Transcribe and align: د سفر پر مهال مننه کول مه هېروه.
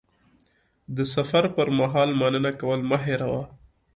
د 0.95 0.97
سفر 1.15 1.43
پر 1.55 1.67
مهال 1.79 2.09
مننه 2.21 2.51
کول 2.59 2.79
مه 2.89 2.97
هېروه. 3.05 3.43